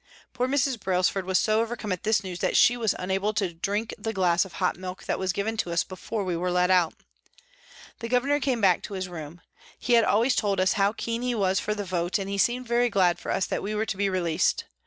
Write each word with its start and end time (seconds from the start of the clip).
Poor 0.33 0.47
Mrs. 0.47 0.79
Brailsford 0.79 1.25
was 1.25 1.37
so 1.37 1.61
overcome 1.61 1.91
at 1.91 2.01
this 2.01 2.23
news 2.23 2.39
that 2.39 2.57
she 2.57 2.75
was 2.75 2.95
unable 2.97 3.35
to 3.35 3.53
drink 3.53 3.93
the 3.99 4.11
glass 4.13 4.45
of 4.45 4.53
hot 4.53 4.75
milk 4.75 5.03
that 5.03 5.19
was 5.19 5.31
given 5.31 5.57
to 5.57 5.71
us 5.71 5.83
before 5.83 6.23
we 6.23 6.35
were 6.35 6.49
let 6.49 6.71
out. 6.71 6.95
The 7.99 8.07
Governor 8.09 8.39
came 8.39 8.61
back 8.61 8.81
to 8.81 8.95
his 8.95 9.07
room. 9.07 9.41
He 9.77 9.93
had 9.93 10.03
always 10.03 10.35
told 10.35 10.59
us 10.59 10.73
how 10.73 10.91
keen 10.93 11.21
he 11.21 11.35
was 11.35 11.59
for 11.59 11.75
the 11.75 11.83
vote, 11.85 12.17
and 12.17 12.27
he 12.27 12.39
seemed 12.39 12.67
very 12.67 12.89
glad 12.89 13.19
for 13.19 13.29
us 13.31 13.45
that 13.45 13.61
we 13.61 13.75
were 13.75 13.85
to 13.85 13.95
be 13.95 14.09
released. 14.09 14.63